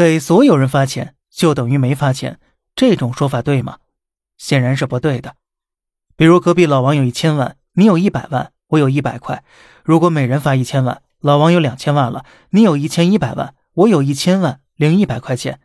[0.00, 2.40] 给所有人发钱就等于没发钱，
[2.74, 3.80] 这种说法对吗？
[4.38, 5.34] 显然是不对的。
[6.16, 9.44] 比如隔壁老王有一千万，你有一百万，我有一百块。
[9.84, 15.60] 如果每人发一千万，老王有两千万了，你有一千一百万，我有一千万零一百块钱。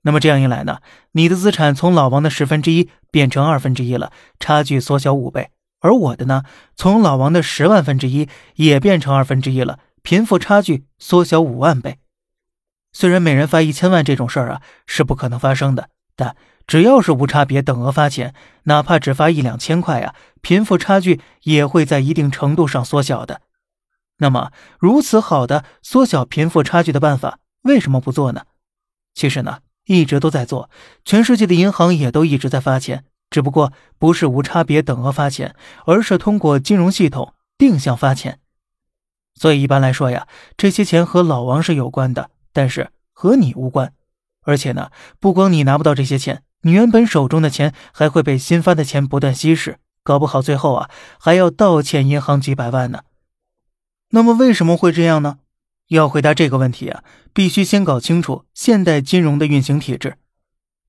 [0.00, 0.80] 那么这样一来呢，
[1.12, 4.10] 你的资产从老王的十分之一变成二分之一了，
[4.40, 5.50] 差距缩小五倍；
[5.80, 6.44] 而我的呢，
[6.74, 11.98] 从老王的十万分之一也变成二分之一了，贫富差距缩小五万倍。
[12.92, 18.34] 虽然每人发一千万这种事儿啊是不可能发生的，但只要是无差别等额发钱，
[18.64, 23.42] 哪怕只发一两千块呀，贫富差距也会在一定程度上缩小的。
[24.18, 28.42] 那么，如此好的缩小贫富差距的办法，为什么不做呢？
[29.14, 29.58] 其实呢。
[29.90, 30.68] 一直都在做，
[31.02, 38.38] 全世界的银行也都一直在发钱，只不过不是无差别等额发钱，而是通过金融系统定向发钱。
[39.34, 43.92] 所以一般来说呀，这些钱和老王是有关的，但是和你无关。
[44.42, 53.02] 而且呢，不光你拿不到这些钱，你原本手中的钱还会被新发的钱不断稀释，搞不好最后啊还要倒欠银行几百万呢。
[54.10, 55.38] 那么为什么会这样呢？
[55.88, 60.16] 要回答这个问题啊，必须先搞清楚现代金融的运行体制。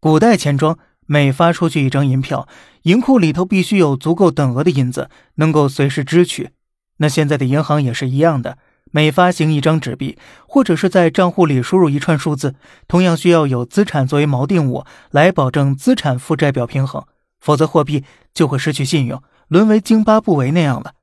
[0.00, 2.48] 古代钱庄每发出去一张银票，
[2.82, 6.50] 银库里头必须有足够等额的银子，能够随时支取。
[6.98, 8.58] 那现在的银行也是一样的，
[8.90, 12.54] 每发行一张纸币，或者是在账户里输入一串数字，
[12.86, 17.04] 同样需要有资产作为锚定物来保证资产负债表平衡，
[17.40, 20.94] 否则货币就会失去信用，沦为津巴布韦那样了。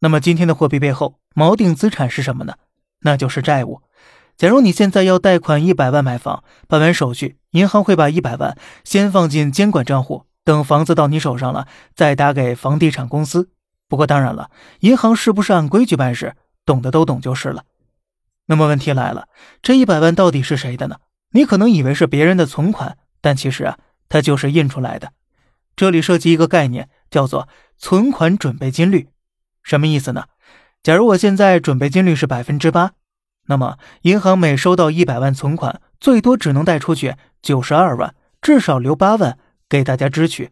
[0.00, 2.54] 那么今天的货币背后锚定资产是什么呢？
[3.02, 3.82] 那就是债务。
[4.36, 13.50] 假如你现在要贷款一百万买房，办完手续，银行会把一百万先放进监管账户，等房子到你手上了，再打给房地产公司。
[13.88, 17.64] 不过当然了，银行是不是按规矩办事，懂的都懂就是了。
[18.46, 19.28] 那么问题来了，
[19.62, 20.96] 这一百万到底是谁的呢？
[21.30, 25.12] 你可能以为是别人的存款，但其实啊，它就是印出来的。
[25.74, 29.08] 这里涉及一个概念，叫做存款准备金率，
[29.62, 30.24] 什么意思呢？
[30.82, 32.92] 假如我现在准备金率是百分之八，
[33.46, 40.50] 那么银行每收到一百万存款，最多只能贷出去九十二万，至少留八万给大家支取。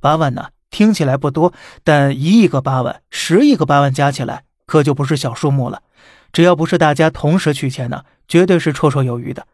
[0.00, 5.82] 八万呢，听起来不多，但一亿个八万，十亿个八万加起来，可就不是小数目了。
[6.30, 9.46] 只要不是大家同时取钱呢，绝对是绰绰有余的。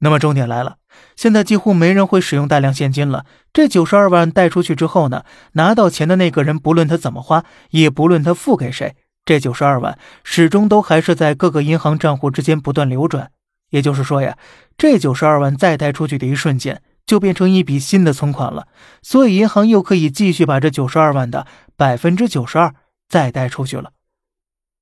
[0.00, 0.76] 那么重点来了，
[1.16, 3.24] 现在几乎没人会使用大量现金了。
[3.54, 13.30] 这九十二万贷出去之后呢，拿到钱的那个人，不论他怎么花，也不论他付给谁，这九十二万始终都还是在各个银行账户之间不断流转。
[13.70, 14.36] 也就是说呀，
[14.76, 18.68] 这九十二万再贷出去的一瞬间，就变成一笔新的存款了。
[19.02, 22.74] 所以银行又可以继续把这九十二万的百分之九十二
[23.08, 23.92] 再贷出去了。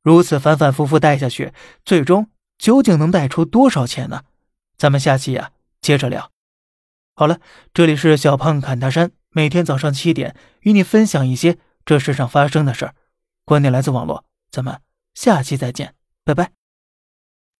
[0.04, 1.53] 如此反反复复带下去，
[1.84, 2.28] 最终
[2.59, 4.22] 究竟能带出多少钱呢？
[4.76, 5.50] 咱们下期呀
[5.81, 6.31] 接着聊。
[7.16, 7.41] 好了，
[7.72, 11.56] 这里是小胖侃大山，每天早上七点与你分享一些
[11.87, 12.94] 这世上发生的事儿。
[13.47, 14.78] 观点来自网络，咱们
[15.15, 16.63] 下期再见，拜拜。